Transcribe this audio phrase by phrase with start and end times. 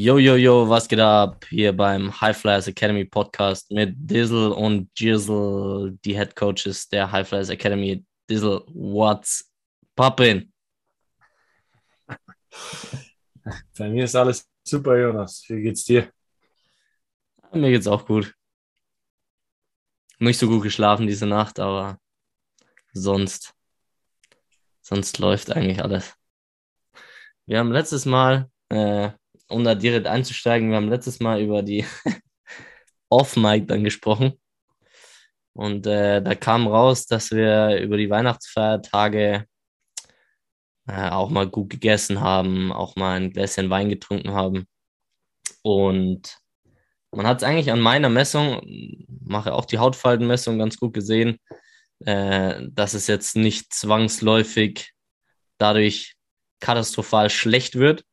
[0.00, 4.88] Yo, yo, yo, was geht ab hier beim High Flyers Academy Podcast mit Dizzle und
[4.96, 8.04] Jizzle, die Head Coaches der High Flyers Academy.
[8.30, 9.52] Dizzle, what's
[9.96, 10.52] poppin'?
[13.76, 15.44] Bei mir ist alles super, Jonas.
[15.48, 16.12] Wie geht's dir?
[17.52, 18.32] Mir geht's auch gut.
[20.20, 21.98] Nicht so gut geschlafen diese Nacht, aber
[22.92, 23.52] sonst,
[24.80, 26.14] sonst läuft eigentlich alles.
[27.46, 29.10] Wir haben letztes Mal äh,
[29.48, 31.84] um da direkt einzusteigen, wir haben letztes Mal über die
[33.08, 34.34] Off-Mic dann gesprochen.
[35.54, 39.46] Und äh, da kam raus, dass wir über die Weihnachtsfeiertage
[40.86, 44.66] äh, auch mal gut gegessen haben, auch mal ein Gläschen Wein getrunken haben.
[45.62, 46.38] Und
[47.10, 48.60] man hat es eigentlich an meiner Messung,
[49.06, 51.38] mache auch die Hautfaltenmessung ganz gut gesehen,
[52.00, 54.92] äh, dass es jetzt nicht zwangsläufig
[55.58, 56.14] dadurch
[56.60, 58.04] katastrophal schlecht wird,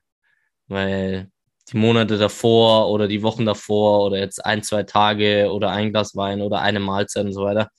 [0.67, 1.29] weil
[1.71, 6.15] die Monate davor oder die Wochen davor oder jetzt ein, zwei Tage oder ein Glas
[6.15, 7.69] Wein oder eine Mahlzeit und so weiter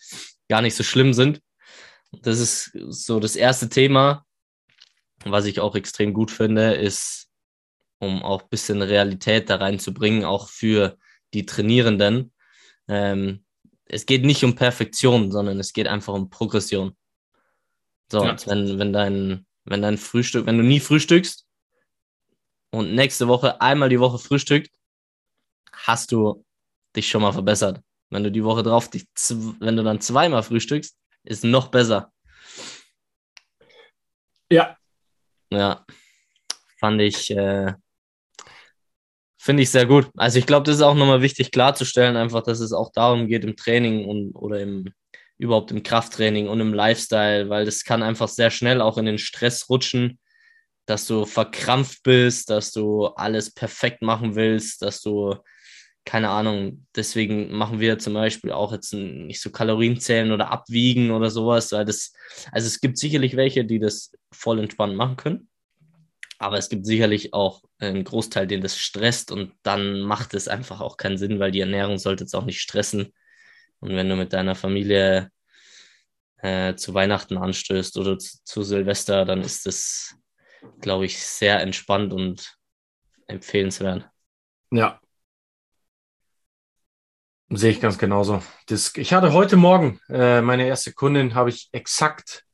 [0.48, 1.40] gar nicht so schlimm sind.
[2.22, 4.24] Das ist so das erste Thema,
[5.24, 7.28] was ich auch extrem gut finde, ist,
[7.98, 10.96] um auch ein bisschen Realität da reinzubringen, auch für
[11.34, 12.32] die Trainierenden.
[12.88, 13.44] Ähm,
[13.86, 16.96] es geht nicht um Perfektion, sondern es geht einfach um Progression.
[18.10, 18.36] So, ja.
[18.46, 21.45] wenn, wenn dein, wenn dein Frühstück, wenn du nie frühstückst,
[22.76, 24.70] und nächste Woche einmal die Woche frühstückt,
[25.72, 26.44] hast du
[26.94, 27.80] dich schon mal verbessert.
[28.10, 29.06] Wenn du die Woche drauf, dich,
[29.60, 32.12] wenn du dann zweimal frühstückst, ist noch besser.
[34.50, 34.76] Ja.
[35.50, 35.84] Ja.
[36.78, 37.72] Fand ich, äh,
[39.38, 40.10] finde ich sehr gut.
[40.16, 43.44] Also ich glaube, das ist auch nochmal wichtig klarzustellen, einfach, dass es auch darum geht
[43.44, 44.92] im Training und oder im
[45.38, 49.18] überhaupt im Krafttraining und im Lifestyle, weil das kann einfach sehr schnell auch in den
[49.18, 50.18] Stress rutschen,
[50.86, 55.34] dass du verkrampft bist, dass du alles perfekt machen willst, dass du,
[56.04, 61.10] keine Ahnung, deswegen machen wir zum Beispiel auch jetzt nicht so Kalorien zählen oder abwiegen
[61.10, 62.12] oder sowas, weil das,
[62.52, 65.48] also es gibt sicherlich welche, die das voll entspannt machen können,
[66.38, 70.80] aber es gibt sicherlich auch einen Großteil, den das stresst und dann macht es einfach
[70.80, 73.12] auch keinen Sinn, weil die Ernährung sollte jetzt auch nicht stressen.
[73.80, 75.30] Und wenn du mit deiner Familie
[76.38, 80.16] äh, zu Weihnachten anstößt oder zu, zu Silvester, dann ist das
[80.80, 82.56] glaube ich, sehr entspannt und
[83.26, 84.08] empfehlenswert.
[84.70, 85.00] Ja.
[87.48, 88.42] Sehe ich ganz genauso.
[88.66, 92.44] Das, ich hatte heute Morgen, äh, meine erste Kundin, habe ich exakt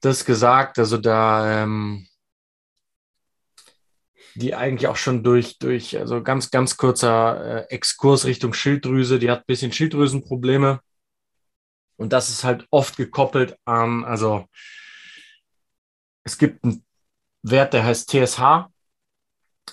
[0.00, 0.78] das gesagt.
[0.78, 2.06] Also da ähm,
[4.34, 9.30] die eigentlich auch schon durch, durch also ganz, ganz kurzer äh, Exkurs Richtung Schilddrüse, die
[9.30, 10.80] hat ein bisschen Schilddrüsenprobleme.
[11.96, 14.46] Und das ist halt oft gekoppelt an, also
[16.24, 16.84] es gibt einen
[17.42, 18.68] Wert, der heißt TSH.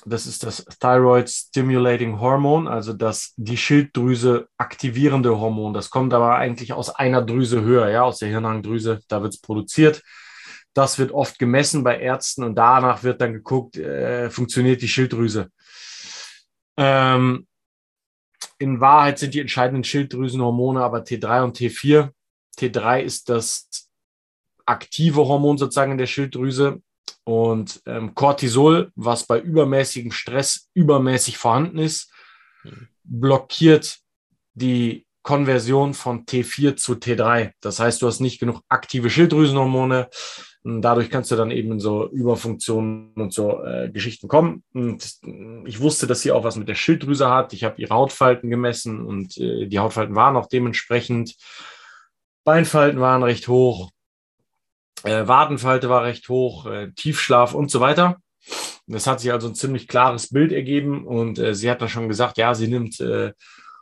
[0.05, 5.73] Das ist das Thyroid Stimulating Hormone, also das die Schilddrüse aktivierende Hormon.
[5.73, 9.01] Das kommt aber eigentlich aus einer Drüse höher, ja, aus der Hirnhangdrüse.
[9.07, 10.01] Da wird es produziert.
[10.73, 15.51] Das wird oft gemessen bei Ärzten und danach wird dann geguckt, äh, funktioniert die Schilddrüse.
[16.77, 17.47] Ähm,
[18.57, 22.11] in Wahrheit sind die entscheidenden Schilddrüsenhormone aber T3 und T4.
[22.57, 23.90] T3 ist das
[24.65, 26.81] aktive Hormon sozusagen in der Schilddrüse.
[27.23, 32.11] Und ähm, Cortisol, was bei übermäßigem Stress übermäßig vorhanden ist,
[33.03, 33.99] blockiert
[34.53, 37.51] die Konversion von T4 zu T3.
[37.61, 40.09] Das heißt, du hast nicht genug aktive Schilddrüsenhormone.
[40.63, 44.63] Und dadurch kannst du dann eben in so Überfunktionen und so äh, Geschichten kommen.
[44.73, 45.19] Und
[45.65, 47.53] ich wusste, dass sie auch was mit der Schilddrüse hat.
[47.53, 51.35] Ich habe ihre Hautfalten gemessen und äh, die Hautfalten waren auch dementsprechend.
[52.43, 53.91] Beinfalten waren recht hoch,
[55.03, 58.17] äh, Wadenfalte war recht hoch, äh, Tiefschlaf und so weiter.
[58.87, 62.09] Das hat sich also ein ziemlich klares Bild ergeben und äh, sie hat dann schon
[62.09, 63.33] gesagt, ja, sie nimmt äh,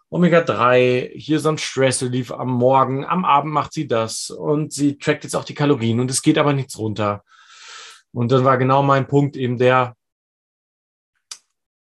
[0.09, 4.98] Omega-3, hier so ein Stress Relief am Morgen, am Abend macht sie das und sie
[4.98, 7.24] trackt jetzt auch die Kalorien und es geht aber nichts runter.
[8.12, 9.95] Und dann war genau mein Punkt eben der,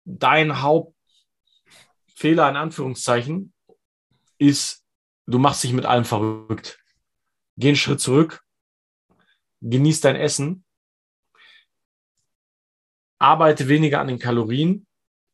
[0.04, 3.52] dein Hauptfehler in Anführungszeichen
[4.38, 4.84] ist,
[5.26, 6.78] du machst dich mit allem verrückt.
[7.56, 8.43] Geh einen Schritt zurück,
[9.70, 10.64] genieß dein Essen,
[13.18, 14.86] arbeite weniger an den Kalorien,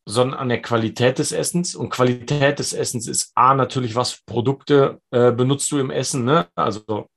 [0.05, 1.75] sondern an der Qualität des Essens.
[1.75, 6.23] Und Qualität des Essens ist A, natürlich, was Produkte äh, benutzt du im Essen.
[6.23, 6.47] Ne?
[6.55, 7.07] Also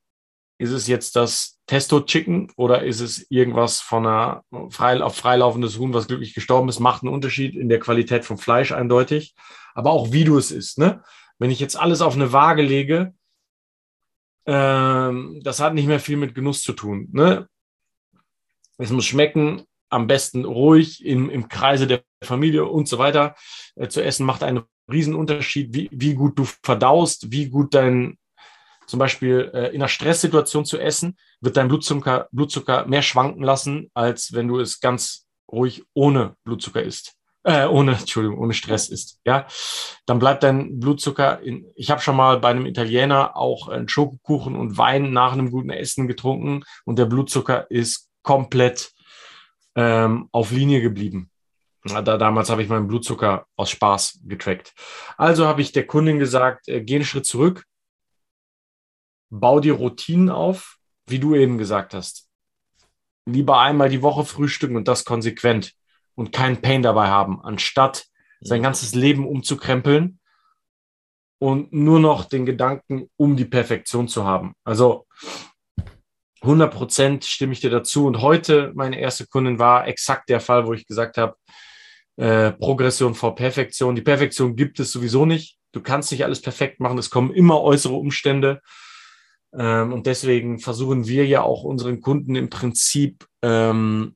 [0.59, 5.95] ist es jetzt das Testo-Chicken oder ist es irgendwas von einer frei, auf freilaufendes Huhn,
[5.95, 9.35] was glücklich gestorben ist, macht einen Unterschied in der Qualität vom Fleisch eindeutig.
[9.75, 10.79] Aber auch wie du es isst.
[10.79, 11.03] Ne?
[11.39, 13.15] Wenn ich jetzt alles auf eine Waage lege,
[14.46, 17.08] ähm, das hat nicht mehr viel mit Genuss zu tun.
[17.12, 17.49] Ne?
[18.79, 23.37] Es muss schmecken, am besten ruhig im, im Kreise der Familie und so weiter
[23.76, 28.19] äh, zu essen, macht einen Riesenunterschied, wie, wie gut du verdaust, wie gut dein,
[28.87, 33.91] zum Beispiel äh, in einer Stresssituation zu essen, wird dein Blutzucker, Blutzucker mehr schwanken lassen,
[33.94, 37.17] als wenn du es ganz ruhig ohne Blutzucker isst.
[37.46, 39.20] Äh, ohne, Entschuldigung, ohne Stress isst.
[39.25, 39.46] Ja,
[40.06, 41.70] dann bleibt dein Blutzucker in.
[41.76, 45.70] Ich habe schon mal bei einem Italiener auch einen Schokokuchen und Wein nach einem guten
[45.70, 48.93] Essen getrunken und der Blutzucker ist komplett
[49.76, 51.31] ähm, auf Linie geblieben.
[51.85, 54.73] Da, damals habe ich meinen Blutzucker aus Spaß getrackt.
[55.19, 57.67] Also habe ich der Kundin gesagt, äh, geh einen Schritt zurück,
[59.29, 62.26] bau dir Routinen auf, wie du eben gesagt hast.
[63.26, 65.75] Lieber einmal die Woche frühstücken und das konsequent
[66.15, 68.07] und keinen Pain dabei haben, anstatt
[68.41, 70.21] sein ganzes Leben umzukrempeln
[71.39, 74.55] und nur noch den Gedanken um die Perfektion zu haben.
[74.65, 75.07] Also
[76.45, 78.07] 100 Prozent stimme ich dir dazu.
[78.07, 81.35] Und heute meine erste Kundin war exakt der Fall, wo ich gesagt habe,
[82.17, 83.97] äh, Progression vor Perfektion.
[83.97, 85.59] Die Perfektion gibt es sowieso nicht.
[85.73, 86.99] Du kannst nicht alles perfekt machen.
[86.99, 88.61] Es kommen immer äußere Umstände.
[89.57, 94.15] Ähm, und deswegen versuchen wir ja auch unseren Kunden im Prinzip ähm,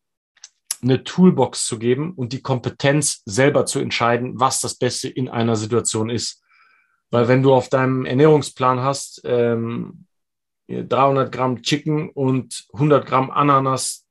[0.83, 5.57] eine Toolbox zu geben und die Kompetenz selber zu entscheiden, was das Beste in einer
[5.57, 6.43] Situation ist.
[7.11, 10.05] Weil wenn du auf deinem Ernährungsplan hast, ähm,
[10.69, 14.05] 300 Gramm Chicken und 100 Gramm Ananas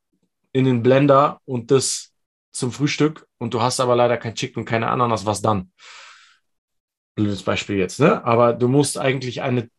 [0.54, 2.12] in den Blender und das
[2.52, 5.72] zum Frühstück und du hast aber leider kein Chicken und keine Ananas, was dann?
[7.16, 8.24] Blödes Beispiel jetzt, ne?
[8.26, 9.70] Aber du musst eigentlich eine,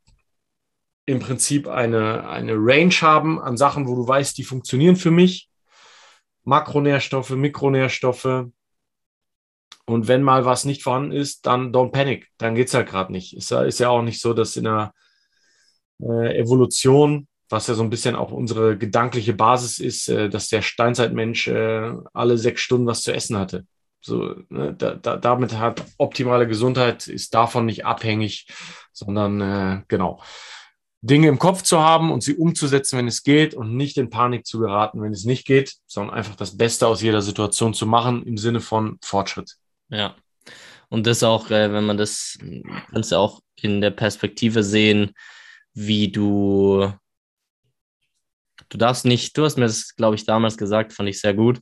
[1.07, 5.49] im Prinzip eine, eine Range haben an Sachen, wo du weißt, die funktionieren für mich.
[6.49, 8.47] Makronährstoffe, Mikronährstoffe.
[9.85, 12.29] Und wenn mal was nicht vorhanden ist, dann don't panic.
[12.39, 13.37] Dann geht es halt gerade nicht.
[13.37, 14.95] Ist, ist ja auch nicht so, dass in der
[16.01, 20.63] äh, Evolution, was ja so ein bisschen auch unsere gedankliche Basis ist, äh, dass der
[20.63, 23.67] Steinzeitmensch äh, alle sechs Stunden was zu essen hatte.
[24.01, 28.47] So, ne, da, da, damit hat optimale Gesundheit, ist davon nicht abhängig,
[28.93, 30.23] sondern äh, genau.
[31.01, 34.47] Dinge im Kopf zu haben und sie umzusetzen, wenn es geht und nicht in Panik
[34.47, 38.25] zu geraten, wenn es nicht geht, sondern einfach das Beste aus jeder Situation zu machen
[38.25, 39.55] im Sinne von Fortschritt.
[39.89, 40.17] Ja.
[40.89, 42.39] Und das auch, äh, wenn man das,
[42.91, 45.13] kannst du auch in der Perspektive sehen,
[45.75, 46.93] wie du,
[48.69, 51.61] du darfst nicht, du hast mir das, glaube ich, damals gesagt, fand ich sehr gut.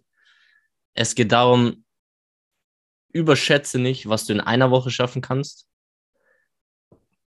[0.94, 1.84] Es geht darum,
[3.12, 5.66] überschätze nicht, was du in einer Woche schaffen kannst,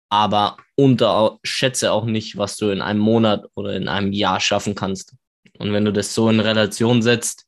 [0.09, 5.15] aber unterschätze auch nicht, was du in einem Monat oder in einem Jahr schaffen kannst.
[5.59, 7.47] Und wenn du das so in Relation setzt,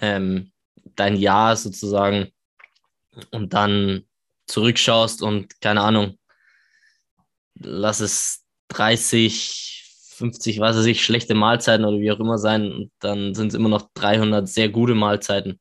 [0.00, 0.52] ähm,
[0.96, 2.32] dein Jahr sozusagen,
[3.30, 4.04] und dann
[4.46, 6.18] zurückschaust und keine Ahnung,
[7.54, 12.70] lass es 30, 50, was weiß ich, schlechte Mahlzeiten oder wie auch immer sein.
[12.72, 15.60] Und dann sind es immer noch 300 sehr gute Mahlzeiten.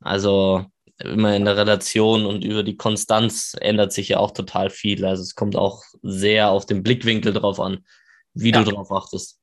[0.00, 0.66] Also
[0.98, 5.04] immer in der Relation und über die Konstanz ändert sich ja auch total viel.
[5.04, 7.84] Also es kommt auch sehr auf den Blickwinkel drauf an,
[8.32, 8.62] wie ja.
[8.62, 9.40] du drauf achtest.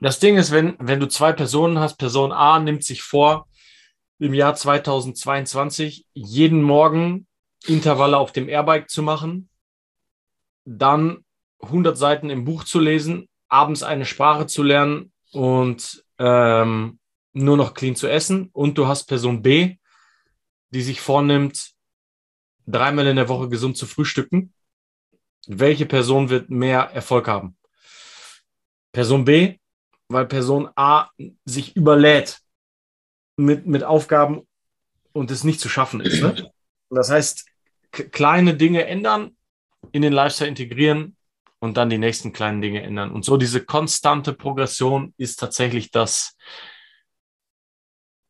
[0.00, 3.46] Das Ding ist, wenn, wenn du zwei Personen hast, Person A nimmt sich vor,
[4.18, 7.26] im Jahr 2022 jeden Morgen
[7.66, 9.48] Intervalle auf dem Airbike zu machen,
[10.64, 11.24] dann
[11.60, 16.98] 100 Seiten im Buch zu lesen, abends eine Sprache zu lernen und ähm,
[17.32, 18.50] nur noch clean zu essen.
[18.52, 19.76] Und du hast Person B,
[20.70, 21.72] die sich vornimmt,
[22.66, 24.52] dreimal in der Woche gesund zu frühstücken.
[25.46, 27.56] Welche Person wird mehr Erfolg haben?
[28.92, 29.58] Person B,
[30.08, 31.10] weil Person A
[31.44, 32.40] sich überlädt
[33.36, 34.46] mit, mit Aufgaben
[35.12, 36.22] und es nicht zu schaffen ist.
[36.22, 36.50] Ne?
[36.90, 37.46] Das heißt,
[37.90, 39.36] kleine Dinge ändern,
[39.92, 41.16] in den Lifestyle integrieren
[41.58, 43.10] und dann die nächsten kleinen Dinge ändern.
[43.10, 46.36] Und so diese konstante Progression ist tatsächlich das,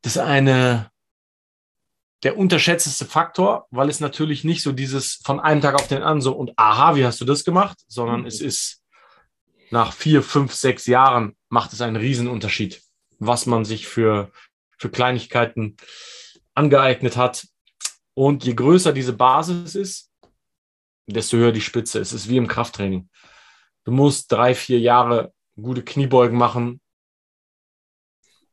[0.03, 0.91] das eine,
[2.25, 6.23] der unterschätzteste Faktor, weil es natürlich nicht so dieses von einem Tag auf den anderen
[6.23, 8.27] so und aha, wie hast du das gemacht, sondern mhm.
[8.27, 8.83] es ist
[9.71, 12.83] nach vier, fünf, sechs Jahren macht es einen Riesenunterschied,
[13.19, 14.31] was man sich für,
[14.79, 15.77] für Kleinigkeiten
[16.55, 17.47] angeeignet hat.
[18.15, 20.11] Und je größer diese Basis ist,
[21.07, 22.01] desto höher die Spitze.
[22.01, 23.09] Es ist wie im Krafttraining.
[23.85, 26.81] Du musst drei, vier Jahre gute Kniebeugen machen,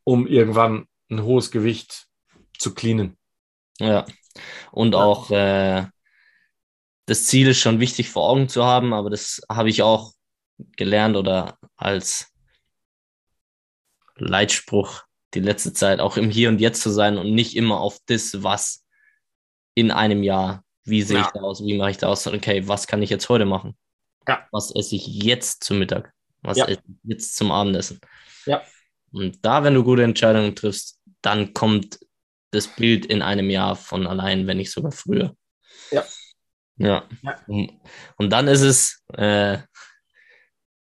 [0.04, 2.08] um irgendwann ein hohes Gewicht
[2.58, 3.16] zu cleanen.
[3.82, 4.06] Ja,
[4.70, 5.86] und auch äh,
[7.06, 10.12] das Ziel ist schon wichtig vor Augen zu haben, aber das habe ich auch
[10.76, 12.32] gelernt oder als
[14.16, 15.02] Leitspruch
[15.34, 18.42] die letzte Zeit auch im Hier und Jetzt zu sein und nicht immer auf das,
[18.42, 18.84] was
[19.74, 21.24] in einem Jahr wie sehe ja.
[21.24, 21.64] ich da aus?
[21.64, 22.26] Wie mache ich da aus?
[22.26, 23.76] Okay, was kann ich jetzt heute machen?
[24.26, 24.46] Ja.
[24.50, 26.12] Was esse ich jetzt zum Mittag?
[26.42, 26.66] Was ja.
[26.66, 28.00] esse ich jetzt zum Abendessen?
[28.46, 28.62] Ja.
[29.12, 32.00] Und da, wenn du gute Entscheidungen triffst, dann kommt
[32.52, 35.34] das Bild in einem Jahr von allein, wenn nicht sogar früher.
[35.90, 36.04] Ja.
[36.76, 37.08] Ja.
[37.22, 37.40] ja.
[37.46, 37.80] Und,
[38.16, 39.58] und, dann ist es äh,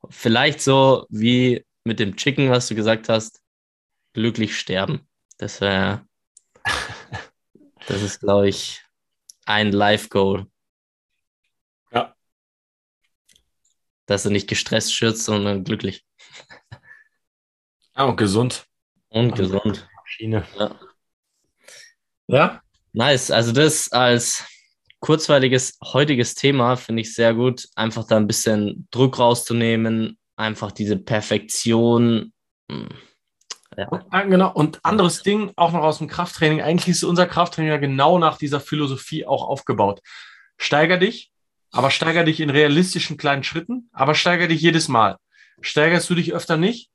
[0.09, 3.41] vielleicht so wie mit dem Chicken, was du gesagt hast,
[4.15, 5.09] glücklich sterben.
[5.39, 6.07] Das wäre,
[7.87, 8.83] das ist, glaube ich,
[9.45, 10.47] ein Life-Goal.
[11.91, 12.15] Ja.
[14.07, 16.07] Dass du nicht gestresst schürzt, sondern glücklich.
[17.95, 18.67] Ja, und gesund.
[19.09, 19.87] Und gesund.
[19.97, 20.47] Maschine.
[20.59, 20.79] Ja.
[22.27, 22.61] Ja.
[22.93, 23.31] Nice.
[23.31, 24.45] Also das als
[25.01, 30.97] kurzweiliges heutiges Thema finde ich sehr gut, einfach da ein bisschen Druck rauszunehmen, einfach diese
[30.97, 32.33] Perfektion.
[32.71, 32.89] Hm,
[33.77, 33.89] ja.
[34.11, 34.53] Ah, genau.
[34.53, 36.61] Und anderes Ding, auch noch aus dem Krafttraining.
[36.61, 40.01] Eigentlich ist unser Krafttraining ja genau nach dieser Philosophie auch aufgebaut.
[40.59, 41.33] Steiger dich,
[41.73, 45.17] aber steiger dich in realistischen kleinen Schritten, aber steiger dich jedes Mal.
[45.61, 46.91] Steigerst du dich öfter nicht,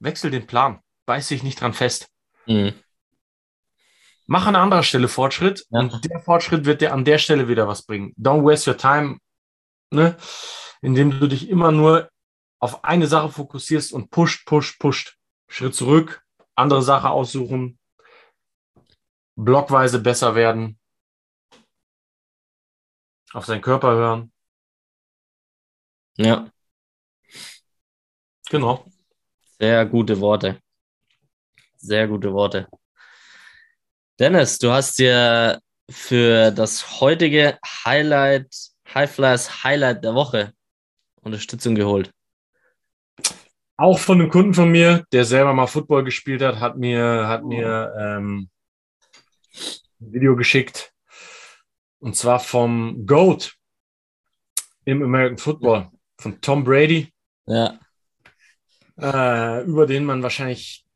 [0.00, 2.08] wechsel den Plan, beiß dich nicht dran fest.
[2.46, 2.74] Mhm.
[4.30, 5.80] Mach an anderer Stelle Fortschritt ja.
[5.80, 8.14] und der Fortschritt wird dir an der Stelle wieder was bringen.
[8.18, 9.18] Don't waste your time,
[9.90, 10.18] ne?
[10.82, 12.10] indem du dich immer nur
[12.60, 15.16] auf eine Sache fokussierst und pusht, pusht, pusht.
[15.48, 16.22] Schritt zurück,
[16.54, 17.78] andere Sache aussuchen,
[19.34, 20.78] blockweise besser werden,
[23.32, 24.32] auf seinen Körper hören.
[26.18, 26.50] Ja.
[28.50, 28.84] Genau.
[29.58, 30.60] Sehr gute Worte.
[31.76, 32.68] Sehr gute Worte.
[34.18, 38.52] Dennis, du hast dir für das heutige Highlight,
[38.92, 40.52] High Flyers Highlight der Woche
[41.22, 42.10] Unterstützung geholt.
[43.76, 47.44] Auch von einem Kunden von mir, der selber mal Football gespielt hat, hat mir, hat
[47.44, 48.50] mir ähm,
[50.00, 50.92] ein Video geschickt.
[52.00, 53.54] Und zwar vom GOAT
[54.84, 57.12] im American Football, von Tom Brady.
[57.46, 57.78] Ja.
[59.00, 60.87] Äh, über den man wahrscheinlich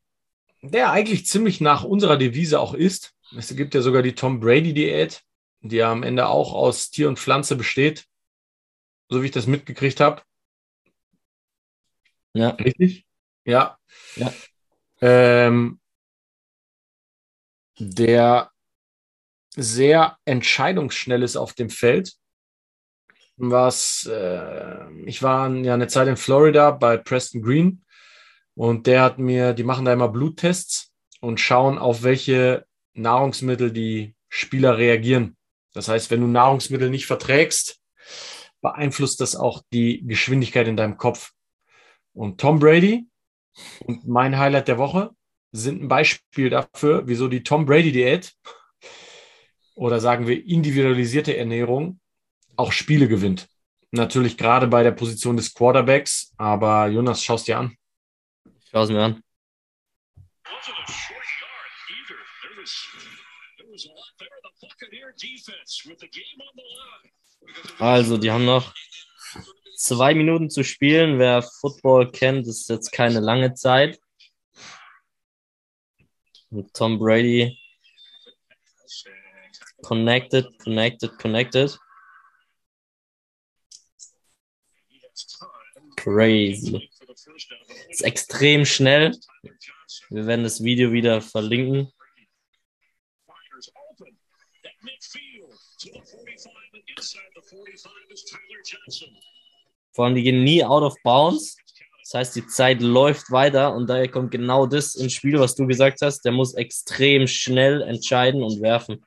[0.63, 3.13] der eigentlich ziemlich nach unserer Devise auch ist.
[3.37, 5.21] Es gibt ja sogar die Tom Brady-Diät,
[5.61, 8.05] die ja am Ende auch aus Tier und Pflanze besteht,
[9.09, 10.21] so wie ich das mitgekriegt habe.
[12.33, 12.49] Ja.
[12.51, 13.05] Richtig?
[13.43, 13.77] Ja.
[14.15, 14.33] ja.
[15.01, 15.79] Ähm,
[17.77, 18.51] der
[19.55, 22.13] sehr entscheidungsschnell ist auf dem Feld.
[23.35, 27.83] Was, äh, ich war ja eine Zeit in Florida bei Preston Green
[28.55, 30.91] und der hat mir, die machen da immer Bluttests
[31.21, 35.35] und schauen, auf welche Nahrungsmittel die Spieler reagieren.
[35.73, 37.79] Das heißt, wenn du Nahrungsmittel nicht verträgst,
[38.61, 41.31] beeinflusst das auch die Geschwindigkeit in deinem Kopf.
[42.13, 43.07] Und Tom Brady
[43.85, 45.11] und mein Highlight der Woche
[45.51, 48.33] sind ein Beispiel dafür, wieso die Tom Brady-Diät
[49.75, 51.99] oder sagen wir individualisierte Ernährung
[52.55, 53.47] auch Spiele gewinnt.
[53.91, 57.77] Natürlich gerade bei der Position des Quarterbacks, aber Jonas, schaust dir an.
[58.73, 59.23] Schau es mir an.
[67.77, 68.73] Also, die haben noch
[69.77, 71.19] zwei Minuten zu spielen.
[71.19, 73.99] Wer Football kennt, ist jetzt keine lange Zeit.
[76.49, 77.59] Und Tom Brady
[79.83, 81.77] connected, connected, connected.
[85.95, 86.89] Crazy.
[87.89, 89.11] Ist extrem schnell.
[90.09, 91.91] Wir werden das Video wieder verlinken.
[99.91, 101.57] Vor allem, die gehen nie out of bounds.
[102.03, 105.65] Das heißt, die Zeit läuft weiter und daher kommt genau das ins Spiel, was du
[105.65, 106.21] gesagt hast.
[106.21, 109.05] Der muss extrem schnell entscheiden und werfen.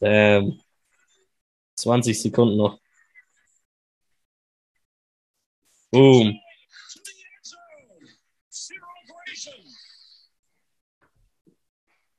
[0.00, 0.60] Ähm,
[1.76, 2.80] 20 Sekunden noch.
[5.90, 6.40] Boom.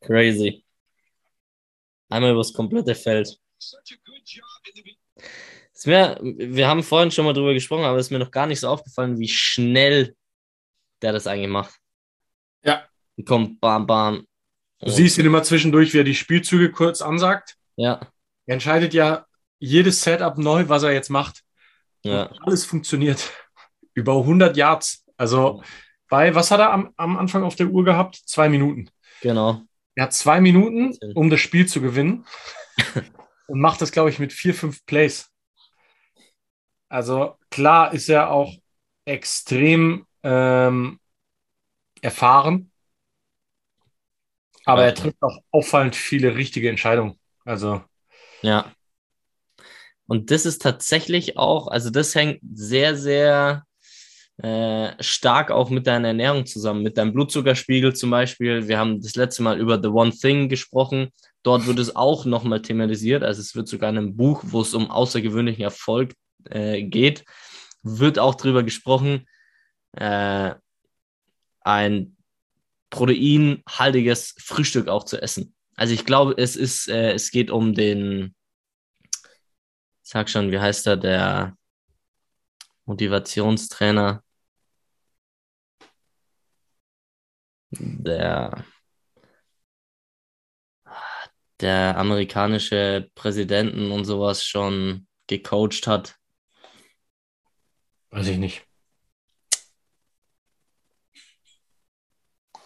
[0.01, 0.63] Crazy.
[2.09, 3.37] Einmal übers komplette Feld.
[5.85, 8.59] Mir, wir haben vorhin schon mal drüber gesprochen, aber es ist mir noch gar nicht
[8.59, 10.15] so aufgefallen, wie schnell
[11.01, 11.75] der das eigentlich macht.
[12.63, 12.87] Ja.
[13.25, 14.27] Kommt bam, bam.
[14.79, 17.55] Du siehst ihn immer zwischendurch, wie er die Spielzüge kurz ansagt.
[17.75, 17.99] Ja.
[18.45, 19.25] Er entscheidet ja
[19.59, 21.43] jedes Setup neu, was er jetzt macht.
[22.03, 22.31] Ja.
[22.41, 23.31] alles funktioniert.
[23.97, 25.03] Über 100 Yards.
[25.17, 25.63] Also
[26.07, 28.15] bei, was hat er am, am Anfang auf der Uhr gehabt?
[28.15, 28.91] Zwei Minuten.
[29.21, 29.63] Genau.
[29.95, 32.23] Er hat zwei Minuten, um das Spiel zu gewinnen.
[33.47, 35.31] und macht das, glaube ich, mit vier, fünf Plays.
[36.89, 38.53] Also klar ist er auch
[39.05, 40.99] extrem ähm,
[42.01, 42.71] erfahren.
[44.63, 47.19] Aber er trifft auch auffallend viele richtige Entscheidungen.
[47.45, 47.81] Also.
[48.43, 48.71] Ja.
[50.05, 53.66] Und das ist tatsächlich auch, also das hängt sehr, sehr
[54.37, 58.67] äh, stark auch mit deiner Ernährung zusammen, mit deinem Blutzuckerspiegel zum Beispiel.
[58.67, 61.09] Wir haben das letzte Mal über The One Thing gesprochen.
[61.41, 63.23] Dort wird es auch nochmal thematisiert.
[63.23, 66.13] Also es wird sogar in einem Buch, wo es um außergewöhnlichen Erfolg
[66.49, 67.25] äh, geht,
[67.81, 69.25] wird auch darüber gesprochen,
[69.93, 70.53] äh,
[71.61, 72.15] ein
[72.89, 75.55] proteinhaltiges Frühstück auch zu essen.
[75.75, 78.35] Also ich glaube, es ist, äh, es geht um den,
[79.13, 81.57] ich sag schon, wie heißt er, der
[82.85, 84.23] Motivationstrainer,
[87.71, 88.65] der,
[91.59, 96.15] der amerikanische Präsidenten und sowas schon gecoacht hat.
[98.09, 98.65] Weiß ich nicht.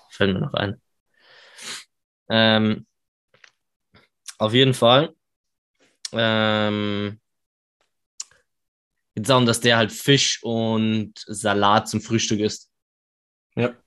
[0.10, 0.82] Fällt mir noch ein.
[2.30, 2.86] Ähm,
[4.38, 5.16] auf jeden Fall.
[6.14, 7.20] Ähm,
[9.16, 12.70] geht darum, dass der halt Fisch und Salat zum Frühstück isst.
[13.56, 13.81] Ja.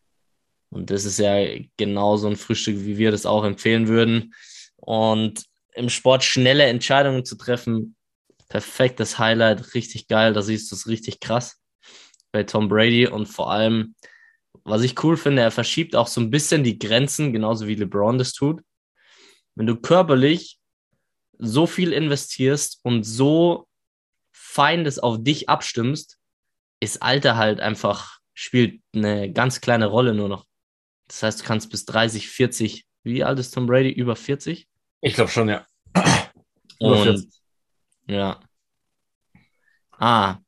[0.75, 1.37] Und das ist ja
[1.77, 4.35] genau so ein Frühstück, wie wir das auch empfehlen würden.
[4.75, 7.95] Und im Sport schnelle Entscheidungen zu treffen,
[8.49, 10.33] perfektes Highlight, richtig geil.
[10.33, 11.61] Da siehst du es richtig krass
[12.33, 13.95] bei Tom Brady und vor allem,
[14.65, 18.19] was ich cool finde, er verschiebt auch so ein bisschen die Grenzen, genauso wie LeBron
[18.19, 18.61] das tut.
[19.55, 20.59] Wenn du körperlich
[21.39, 23.69] so viel investierst und so
[24.33, 26.19] fein das auf dich abstimmst,
[26.81, 30.47] ist Alter halt einfach, spielt eine ganz kleine Rolle nur noch.
[31.15, 33.91] Das heißt, du kannst bis 30, 40, wie alt ist Tom Brady?
[33.91, 34.67] Über 40?
[35.01, 35.65] Ich glaube schon, ja.
[36.81, 37.29] Und,
[38.09, 38.41] ja.
[39.93, 40.39] Ah,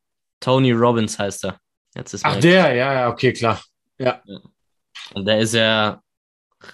[0.40, 1.60] Tony Robbins heißt er.
[1.94, 3.62] Jetzt ist Ach, der, ja, ja, okay, klar.
[3.98, 4.20] Ja.
[5.14, 6.02] Und der ist ja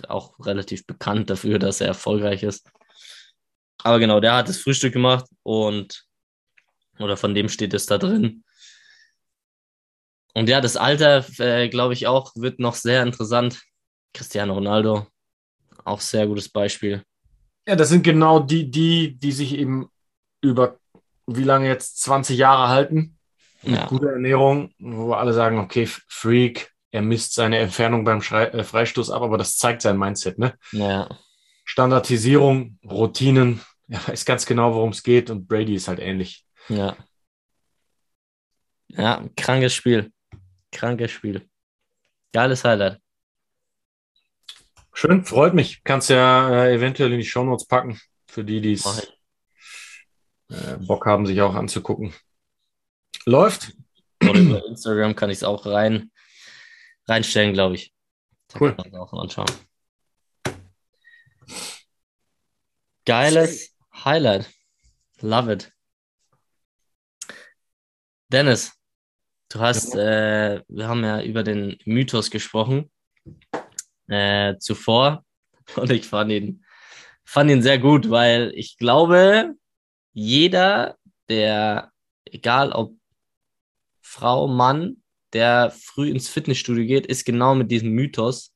[0.08, 2.72] auch relativ bekannt dafür, dass er erfolgreich ist.
[3.82, 6.06] Aber genau, der hat das Frühstück gemacht und
[6.98, 8.42] oder von dem steht es da drin.
[10.32, 13.60] Und ja, das Alter, äh, glaube ich, auch wird noch sehr interessant.
[14.12, 15.06] Cristiano Ronaldo,
[15.84, 17.02] auch sehr gutes Beispiel.
[17.66, 19.88] Ja, das sind genau die, die, die sich eben
[20.40, 20.78] über
[21.26, 23.18] wie lange jetzt 20 Jahre halten
[23.62, 23.86] mit ja.
[23.86, 29.10] guter Ernährung, wo alle sagen, okay, Freak, er misst seine Entfernung beim Schrei äh, Freistoß
[29.10, 30.54] ab, aber das zeigt sein Mindset, ne?
[30.72, 31.08] Ja.
[31.64, 36.44] Standardisierung, Routinen, er weiß ganz genau, worum es geht und Brady ist halt ähnlich.
[36.68, 36.96] Ja.
[38.88, 40.12] Ja, krankes Spiel.
[40.70, 41.48] Krankes Spiel.
[42.32, 43.01] Geiles Highlight.
[44.94, 45.82] Schön, freut mich.
[45.84, 49.12] Kannst ja äh, eventuell in die Shownotes packen, für die, die es
[50.48, 52.12] äh, Bock haben, sich auch anzugucken.
[53.24, 53.72] Läuft.
[54.22, 56.12] Oder über Instagram kann ich es auch rein,
[57.08, 57.92] reinstellen, glaube ich.
[58.48, 58.74] Da cool.
[58.74, 59.50] Kann man auch anschauen.
[63.04, 63.74] Geiles
[64.04, 64.52] Highlight.
[65.20, 65.72] Love it.
[68.28, 68.72] Dennis,
[69.48, 70.54] du hast, ja.
[70.54, 72.90] äh, wir haben ja über den Mythos gesprochen
[74.12, 75.24] äh, zuvor
[75.76, 76.64] und ich fand ihn,
[77.24, 79.54] fand ihn sehr gut, weil ich glaube,
[80.12, 80.98] jeder,
[81.28, 81.90] der,
[82.24, 82.94] egal ob
[84.00, 88.52] Frau, Mann, der früh ins Fitnessstudio geht, ist genau mit diesem Mythos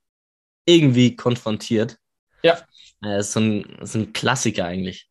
[0.66, 1.98] irgendwie konfrontiert.
[2.42, 2.60] Ja.
[3.02, 5.08] Äh, ist so ein, so ein Klassiker eigentlich.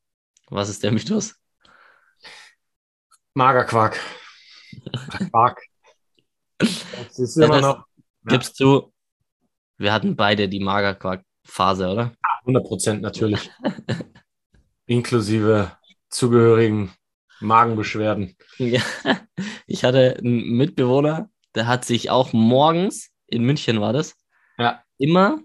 [0.50, 1.36] Was ist der Mythos?
[3.34, 4.00] Magerquark.
[5.32, 5.62] Quark.
[6.58, 7.86] Das ist immer ja, das noch.
[8.26, 8.94] Gibst du,
[9.78, 12.12] wir hatten beide die Magerquark-Phase, oder?
[12.42, 13.50] 100 Prozent natürlich.
[14.86, 15.72] Inklusive
[16.10, 16.94] zugehörigen
[17.40, 18.36] Magenbeschwerden.
[18.58, 18.82] Ja,
[19.68, 24.16] ich hatte einen Mitbewohner, der hat sich auch morgens, in München war das,
[24.58, 24.82] ja.
[24.98, 25.40] immer,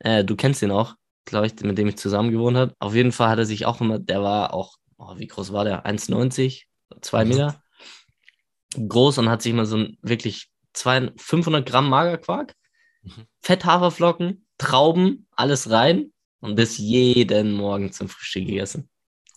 [0.00, 2.74] äh, du kennst ihn auch, glaube ich, mit dem ich zusammen gewohnt habe.
[2.78, 5.64] Auf jeden Fall hat er sich auch immer, der war auch, oh, wie groß war
[5.64, 5.86] der?
[5.86, 6.64] 1,90,
[7.00, 7.30] 2 mhm.
[7.30, 7.62] Meter
[8.76, 12.54] groß und hat sich immer so ein wirklich 200, 500 Gramm Magerquark,
[13.04, 13.26] mhm.
[13.40, 18.88] Fetthaferflocken, Trauben, alles rein und das jeden Morgen zum Frühstück gegessen.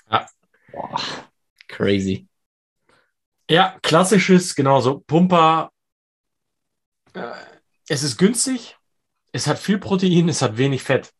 [0.09, 0.27] Ja.
[0.71, 0.99] Boah,
[1.67, 2.27] crazy.
[3.49, 4.99] Ja, klassisches, genauso.
[4.99, 5.71] Pumper.
[7.13, 7.31] Äh,
[7.87, 8.75] es ist günstig,
[9.31, 11.13] es hat viel Protein, es hat wenig Fett.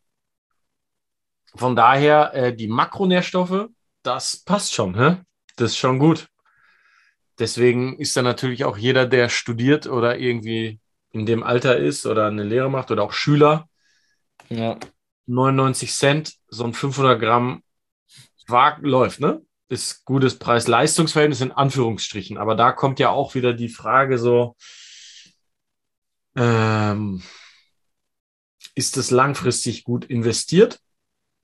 [1.55, 3.69] Von daher, äh, die Makronährstoffe,
[4.03, 4.95] das passt schon.
[4.95, 5.21] Hä?
[5.55, 6.27] Das ist schon gut.
[7.39, 10.79] Deswegen ist da natürlich auch jeder, der studiert oder irgendwie
[11.19, 13.67] in dem Alter ist oder eine Lehre macht oder auch Schüler.
[14.49, 14.77] Ja.
[15.27, 17.63] 99 Cent, so ein 500 Gramm
[18.47, 19.41] Quark läuft, ne?
[19.69, 22.37] Ist gutes Preis-Leistungsverhältnis in Anführungsstrichen.
[22.37, 24.55] Aber da kommt ja auch wieder die Frage so,
[26.37, 27.21] ähm,
[28.75, 30.79] ist es langfristig gut investiert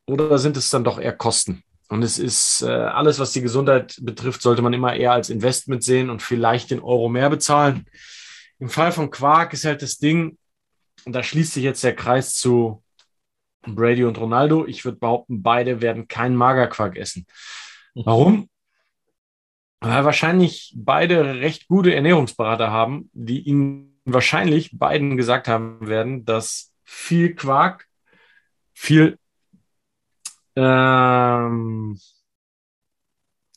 [0.06, 1.64] oder sind es dann doch eher Kosten?
[1.90, 5.84] Und es ist äh, alles, was die Gesundheit betrifft, sollte man immer eher als Investment
[5.84, 7.86] sehen und vielleicht den Euro mehr bezahlen.
[8.64, 10.38] Im Fall von Quark ist halt das Ding,
[11.04, 12.82] und da schließt sich jetzt der Kreis zu
[13.64, 14.66] Brady und Ronaldo.
[14.66, 17.28] Ich würde behaupten, beide werden keinen Magerquark essen.
[17.94, 18.50] Warum?
[19.82, 26.74] Weil wahrscheinlich beide recht gute Ernährungsberater haben, die ihnen wahrscheinlich beiden gesagt haben werden, dass
[26.86, 27.90] viel Quark,
[28.74, 29.20] viel
[30.56, 32.00] ähm,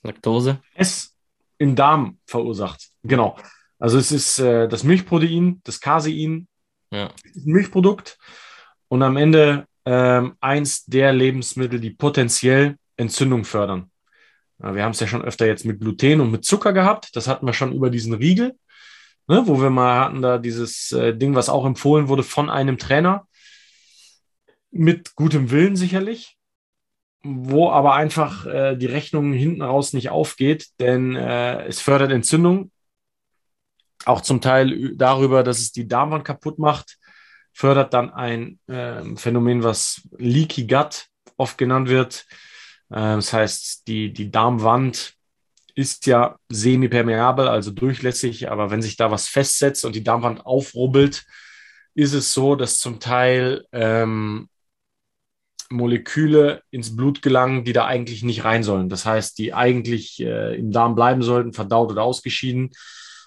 [0.03, 0.61] Laktose.
[0.75, 1.16] Es
[1.59, 2.90] im Darm verursacht.
[3.05, 3.37] Genau.
[3.79, 6.49] Also es ist äh, das Milchprotein, das Casein,
[6.91, 7.07] Ja.
[7.09, 8.19] ein Milchprodukt
[8.89, 13.91] und am Ende ähm, eins der Lebensmittel, die potenziell Entzündung fördern.
[14.62, 17.15] Ja, wir haben es ja schon öfter jetzt mit Gluten und mit Zucker gehabt.
[17.15, 18.57] Das hatten wir schon über diesen Riegel,
[19.29, 22.79] ne, wo wir mal hatten da dieses äh, Ding, was auch empfohlen wurde von einem
[22.79, 23.27] Trainer.
[24.71, 26.37] Mit gutem Willen sicherlich,
[27.23, 32.71] wo aber einfach äh, die Rechnung hinten raus nicht aufgeht, denn äh, es fördert Entzündung.
[34.07, 36.97] Auch zum Teil darüber, dass es die Darmwand kaputt macht,
[37.53, 42.25] fördert dann ein ähm, Phänomen, was Leaky Gut oft genannt wird.
[42.90, 45.14] Ähm, das heißt, die, die Darmwand
[45.75, 51.27] ist ja semipermeabel, also durchlässig, aber wenn sich da was festsetzt und die Darmwand aufrubbelt,
[51.95, 54.49] ist es so, dass zum Teil ähm,
[55.69, 58.88] Moleküle ins Blut gelangen, die da eigentlich nicht rein sollen.
[58.88, 62.71] Das heißt, die eigentlich äh, im Darm bleiben sollten, verdaut oder ausgeschieden,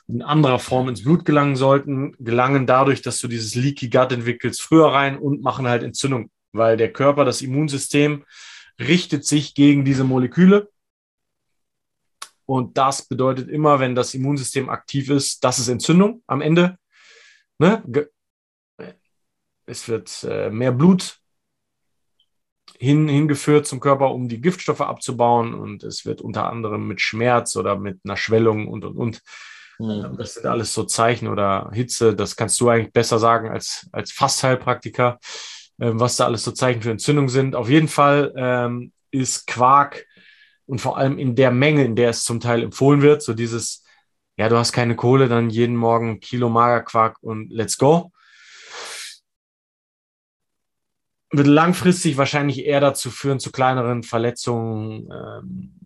[0.09, 4.61] in anderer Form ins Blut gelangen sollten, gelangen dadurch, dass du dieses Leaky Gut entwickelst,
[4.61, 8.25] früher rein und machen halt Entzündung, weil der Körper, das Immunsystem
[8.79, 10.71] richtet sich gegen diese Moleküle.
[12.45, 16.79] Und das bedeutet immer, wenn das Immunsystem aktiv ist, das ist Entzündung am Ende.
[17.59, 17.83] Ne?
[19.67, 21.19] Es wird äh, mehr Blut
[22.79, 25.53] hin, hingeführt zum Körper, um die Giftstoffe abzubauen.
[25.53, 29.21] Und es wird unter anderem mit Schmerz oder mit einer Schwellung und, und, und.
[29.79, 30.17] Mhm.
[30.17, 32.15] Das sind alles so Zeichen oder Hitze.
[32.15, 35.19] Das kannst du eigentlich besser sagen als, als Fastheilpraktiker,
[35.79, 37.55] ähm, was da alles so Zeichen für Entzündung sind.
[37.55, 40.05] Auf jeden Fall ähm, ist Quark
[40.65, 43.83] und vor allem in der Menge, in der es zum Teil empfohlen wird, so dieses,
[44.37, 48.11] ja, du hast keine Kohle, dann jeden Morgen Kilo Magerquark und let's go.
[51.31, 55.78] Wird langfristig wahrscheinlich eher dazu führen, zu kleineren Verletzungen, ähm,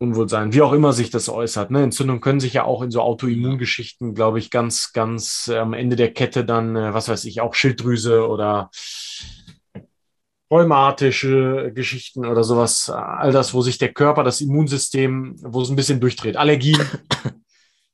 [0.00, 1.72] Unwohlsein, wie auch immer sich das äußert.
[1.72, 1.82] Ne?
[1.82, 5.96] Entzündungen können sich ja auch in so Autoimmungeschichten, glaube ich, ganz, ganz äh, am Ende
[5.96, 8.70] der Kette dann, äh, was weiß ich, auch Schilddrüse oder
[10.50, 12.90] rheumatische Geschichten oder sowas.
[12.90, 16.36] All das, wo sich der Körper, das Immunsystem, wo es ein bisschen durchdreht.
[16.36, 16.80] Allergien.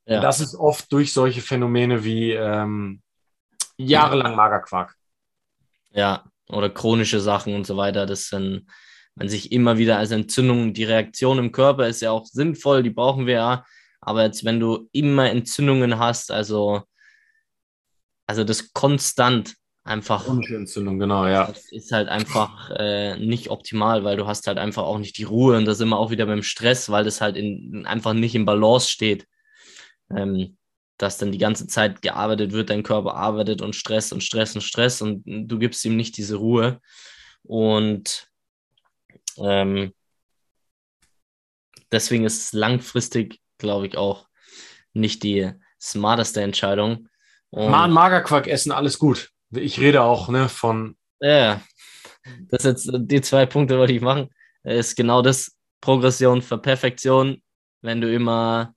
[0.07, 0.21] Ja.
[0.21, 3.01] Das ist oft durch solche Phänomene wie ähm,
[3.79, 4.95] jahrelang Magerquark.
[5.93, 8.05] Ja, oder chronische Sachen und so weiter.
[8.05, 8.67] Das sind,
[9.17, 12.91] wenn sich immer wieder als Entzündung, die Reaktion im Körper ist ja auch sinnvoll, die
[12.91, 13.65] brauchen wir ja.
[14.01, 16.83] Aber jetzt, wenn du immer Entzündungen hast, also,
[18.27, 21.47] also das konstant einfach, Chronische Entzündung, genau, ja.
[21.47, 25.25] das ist halt einfach äh, nicht optimal, weil du hast halt einfach auch nicht die
[25.25, 28.45] Ruhe und das immer auch wieder beim Stress, weil das halt in, einfach nicht im
[28.45, 29.27] Balance steht.
[30.15, 30.57] Ähm,
[30.99, 34.63] dass dann die ganze Zeit gearbeitet wird, dein Körper arbeitet und Stress und Stress und
[34.63, 36.81] Stress und du gibst ihm nicht diese Ruhe.
[37.43, 38.29] Und
[39.39, 39.93] ähm,
[41.91, 44.29] deswegen ist es langfristig, glaube ich, auch
[44.93, 47.09] nicht die smarteste Entscheidung.
[47.51, 49.31] Und, Mal ein Magerquark essen, alles gut.
[49.51, 51.63] Ich rede auch ne, von ja,
[52.49, 54.31] das jetzt die zwei Punkte wollte ich machen.
[54.63, 57.43] Ist genau das Progression für Perfektion.
[57.83, 58.75] Wenn du immer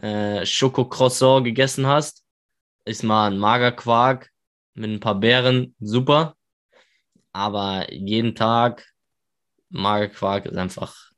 [0.00, 2.24] äh, Schokocroissant gegessen hast,
[2.84, 4.30] ist mal ein Magerquark
[4.74, 6.36] mit ein paar Beeren super.
[7.32, 8.89] Aber jeden Tag
[9.70, 11.10] Magerquark ist einfach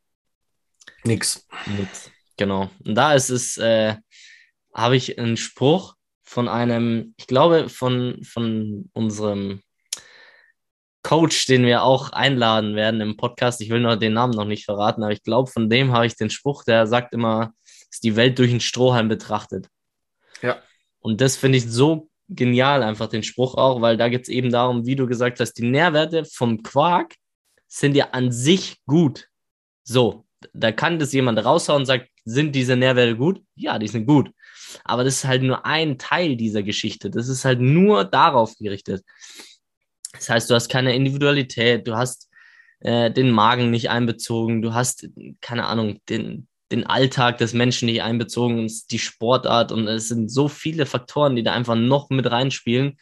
[1.04, 1.46] nix.
[1.66, 2.10] Nix.
[2.36, 2.70] Genau.
[2.84, 3.96] Und da ist es, äh,
[4.74, 9.60] habe ich einen Spruch von einem, ich glaube, von, von unserem
[11.02, 13.60] Coach, den wir auch einladen werden im Podcast.
[13.60, 16.16] Ich will noch den Namen noch nicht verraten, aber ich glaube, von dem habe ich
[16.16, 17.52] den Spruch, der sagt immer,
[17.90, 19.68] ist die Welt durch einen Strohhalm betrachtet.
[20.42, 20.62] Ja.
[21.00, 24.50] Und das finde ich so genial, einfach den Spruch auch, weil da geht es eben
[24.50, 27.14] darum, wie du gesagt hast, die Nährwerte vom Quark
[27.72, 29.28] sind ja an sich gut.
[29.82, 33.42] So, da kann das jemand raushauen und sagt, sind diese Nährwerte gut?
[33.54, 34.30] Ja, die sind gut.
[34.84, 37.10] Aber das ist halt nur ein Teil dieser Geschichte.
[37.10, 39.02] Das ist halt nur darauf gerichtet.
[40.12, 42.28] Das heißt, du hast keine Individualität, du hast
[42.80, 45.08] äh, den Magen nicht einbezogen, du hast,
[45.40, 50.48] keine Ahnung, den, den Alltag des Menschen nicht einbezogen, die Sportart und es sind so
[50.48, 52.98] viele Faktoren, die da einfach noch mit reinspielen,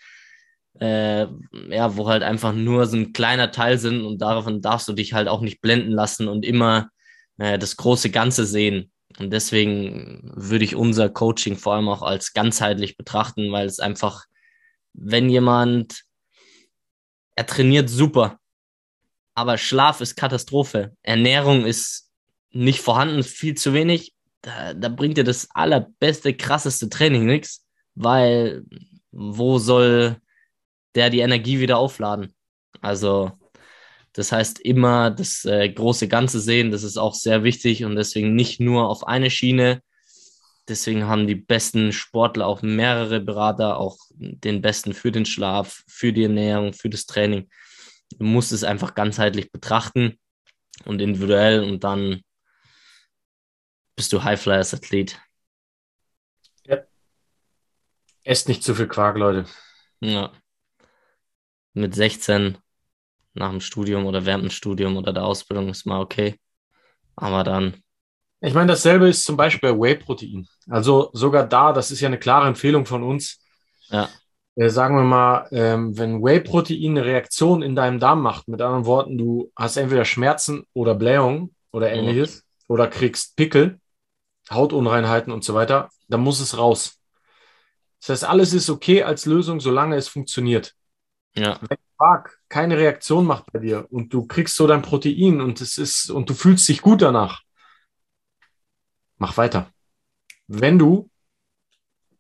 [0.78, 1.26] äh,
[1.68, 5.12] ja, wo halt einfach nur so ein kleiner Teil sind und davon darfst du dich
[5.12, 6.90] halt auch nicht blenden lassen und immer
[7.38, 8.92] äh, das große Ganze sehen.
[9.18, 14.24] Und deswegen würde ich unser Coaching vor allem auch als ganzheitlich betrachten, weil es einfach,
[14.92, 16.04] wenn jemand,
[17.34, 18.38] er trainiert super,
[19.34, 22.10] aber Schlaf ist Katastrophe, Ernährung ist
[22.50, 28.64] nicht vorhanden, viel zu wenig, da, da bringt dir das allerbeste, krasseste Training nichts, weil
[29.12, 30.20] wo soll
[30.94, 32.34] der die Energie wieder aufladen?
[32.80, 33.32] Also
[34.12, 38.34] das heißt, immer das äh, große Ganze sehen, das ist auch sehr wichtig und deswegen
[38.34, 39.82] nicht nur auf eine Schiene.
[40.68, 46.12] Deswegen haben die besten Sportler auch mehrere Berater, auch den besten für den Schlaf, für
[46.12, 47.48] die Ernährung, für das Training.
[48.18, 50.18] Du musst es einfach ganzheitlich betrachten
[50.84, 52.22] und individuell und dann
[53.96, 55.20] bist du Highflyer als Athlet.
[56.66, 56.78] Ja.
[58.24, 59.44] Esst nicht zu viel Quark, Leute.
[60.00, 60.32] Ja.
[61.72, 62.58] Mit 16
[63.34, 66.38] nach dem Studium oder während dem Studium oder der Ausbildung ist mal okay.
[67.16, 67.74] Aber dann.
[68.40, 70.48] Ich meine, dasselbe ist zum Beispiel Whey-Protein.
[70.68, 73.44] Also sogar da, das ist ja eine klare Empfehlung von uns.
[73.88, 74.08] Ja.
[74.56, 78.86] Äh, sagen wir mal, ähm, wenn Whey-Protein eine Reaktion in deinem Darm macht, mit anderen
[78.86, 82.74] Worten, du hast entweder Schmerzen oder Blähung oder ähnliches mhm.
[82.74, 83.78] oder kriegst Pickel,
[84.50, 86.98] Hautunreinheiten und so weiter, dann muss es raus.
[88.00, 90.74] Das heißt, alles ist okay als Lösung, solange es funktioniert.
[91.36, 91.58] Ja.
[91.68, 95.78] Wenn Quark keine Reaktion macht bei dir und du kriegst so dein Protein und es
[95.78, 97.42] ist und du fühlst dich gut danach,
[99.18, 99.72] mach weiter.
[100.46, 101.10] Wenn du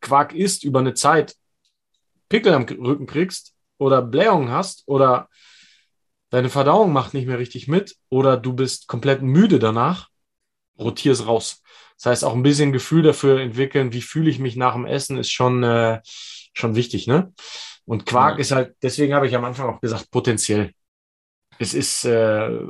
[0.00, 1.36] Quark isst über eine Zeit,
[2.28, 5.28] Pickel am Rücken kriegst oder Blähungen hast oder
[6.30, 10.08] deine Verdauung macht nicht mehr richtig mit oder du bist komplett müde danach,
[10.78, 11.62] rotier es raus.
[11.96, 15.18] Das heißt, auch ein bisschen Gefühl dafür entwickeln, wie fühle ich mich nach dem Essen,
[15.18, 16.00] ist schon, äh,
[16.54, 17.06] schon wichtig.
[17.06, 17.32] Ne?
[17.90, 18.40] Und Quark ja.
[18.40, 20.70] ist halt, deswegen habe ich am Anfang auch gesagt, potenziell.
[21.58, 22.60] Es ist, äh,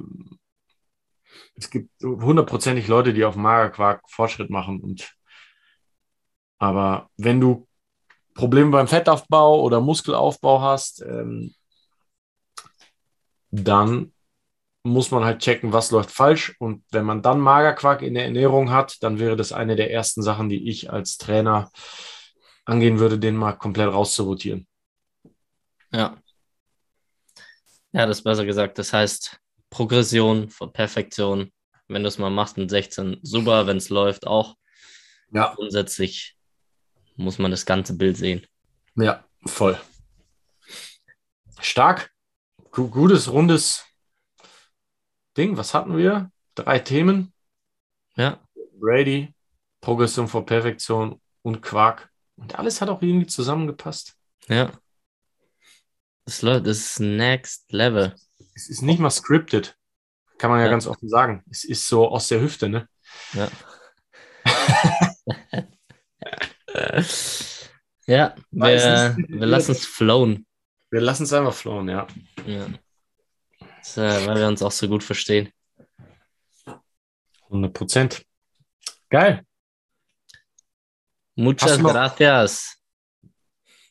[1.56, 4.80] es gibt hundertprozentig Leute, die auf Magerquark Fortschritt machen.
[4.80, 5.14] Und
[6.56, 7.68] aber wenn du
[8.33, 11.54] Probleme beim Fettaufbau oder Muskelaufbau hast, ähm,
[13.50, 14.14] dann
[14.85, 16.56] muss man halt checken, was läuft falsch.
[16.59, 20.22] Und wenn man dann Magerquark in der Ernährung hat, dann wäre das eine der ersten
[20.22, 21.70] Sachen, die ich als Trainer
[22.64, 24.66] angehen würde, den mal komplett rauszurotieren.
[25.92, 26.16] Ja.
[27.92, 28.79] Ja, das ist besser gesagt.
[28.79, 31.53] Das heißt, Progression vor Perfektion.
[31.88, 33.66] Wenn du es mal machst in 16, super.
[33.66, 34.57] Wenn es läuft, auch.
[35.33, 35.55] Ja.
[35.55, 36.37] Grundsätzlich
[37.16, 38.46] muss man das ganze Bild sehen.
[38.96, 39.81] Ja, voll.
[41.61, 42.12] Stark.
[42.70, 43.85] Gutes, rundes
[45.37, 45.57] Ding.
[45.57, 46.31] Was hatten wir?
[46.55, 47.33] Drei Themen.
[48.16, 48.40] Ja.
[48.81, 49.35] Brady,
[49.81, 52.11] Progression vor Perfektion und Quark.
[52.37, 54.16] Und alles hat auch irgendwie zusammengepasst.
[54.48, 54.72] Ja.
[56.38, 58.14] Das, ist Next Level.
[58.54, 59.76] Es ist nicht mal scripted.
[60.38, 60.70] Kann man ja, ja.
[60.70, 61.42] ganz offen sagen.
[61.50, 62.88] Es ist so aus der Hüfte, ne?
[63.32, 63.48] Ja.
[68.06, 70.46] ja, wir, wir lassen es flowen.
[70.90, 72.06] Wir lassen es einfach flowen, ja.
[72.46, 72.66] ja.
[73.78, 75.52] Das, äh, weil wir uns auch so gut verstehen.
[77.46, 78.24] 100 Prozent.
[79.08, 79.44] Geil.
[81.34, 82.76] Muchas gracias.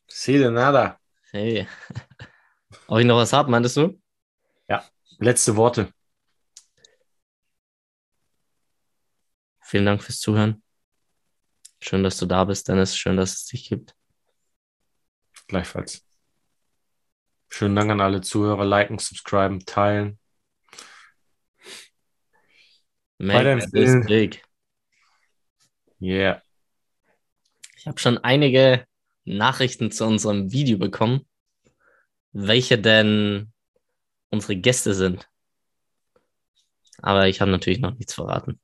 [0.08, 0.99] Sí, de nada.
[1.32, 1.67] Hey.
[2.89, 4.02] Ob ich noch was habe, meintest du?
[4.67, 4.84] Ja,
[5.19, 5.93] letzte Worte.
[9.62, 10.63] Vielen Dank fürs Zuhören.
[11.80, 12.97] Schön, dass du da bist, Dennis.
[12.97, 13.93] Schön, dass es dich gibt.
[15.47, 16.04] Gleichfalls.
[17.49, 18.65] Schönen Dank an alle Zuhörer.
[18.65, 20.17] Liken, subscriben, teilen.
[23.19, 24.43] Make this big.
[26.02, 26.41] Yeah.
[27.78, 28.88] Ich habe schon einige
[29.25, 31.29] Nachrichten zu unserem Video bekommen
[32.32, 33.52] welche denn
[34.30, 35.30] unsere Gäste sind.
[37.02, 38.60] Aber ich habe natürlich noch nichts verraten.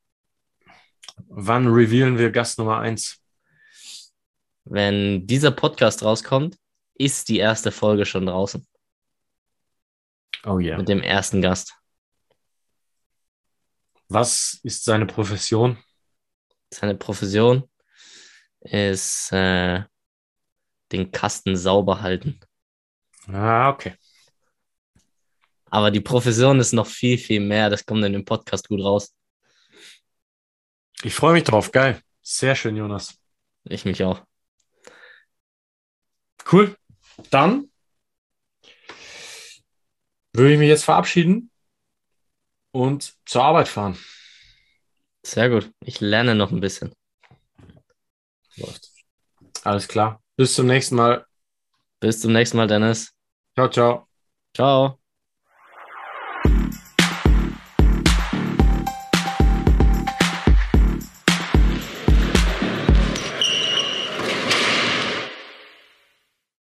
[1.27, 3.21] Wann revealen wir Gast Nummer 1?
[4.65, 6.57] Wenn dieser Podcast rauskommt,
[6.95, 8.65] ist die erste Folge schon draußen.
[10.43, 10.69] Oh ja.
[10.69, 10.77] Yeah.
[10.77, 11.73] Mit dem ersten Gast.
[14.07, 15.77] Was ist seine Profession?
[16.71, 17.69] Seine Profession
[18.61, 19.83] ist äh,
[20.91, 22.39] den Kasten sauber halten.
[23.31, 23.95] Ah, okay.
[25.69, 27.69] Aber die Profession ist noch viel, viel mehr.
[27.69, 29.13] Das kommt in dem Podcast gut raus.
[31.03, 31.71] Ich freue mich drauf.
[31.71, 32.01] Geil.
[32.21, 33.19] Sehr schön, Jonas.
[33.65, 34.23] Ich mich auch.
[36.51, 36.75] Cool.
[37.29, 37.71] Dann
[40.33, 41.49] würde ich mich jetzt verabschieden
[42.71, 43.97] und zur Arbeit fahren.
[45.25, 45.71] Sehr gut.
[45.81, 46.93] Ich lerne noch ein bisschen.
[48.57, 48.91] Läuft.
[49.63, 50.21] Alles klar.
[50.35, 51.25] Bis zum nächsten Mal.
[51.99, 53.14] Bis zum nächsten Mal, Dennis.
[53.55, 54.07] Ciao, ciao.
[54.53, 54.99] Ciao.